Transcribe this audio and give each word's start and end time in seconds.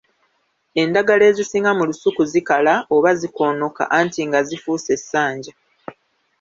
Endagala 0.81 1.23
ezisinga 1.31 1.71
mu 1.77 1.83
lusuku 1.89 2.21
zikala 2.31 2.73
oba 2.95 3.11
zikoonoka 3.19 3.83
anti 3.99 4.21
nga 4.27 4.39
zifuuse 4.47 4.89
essanja. 4.97 5.53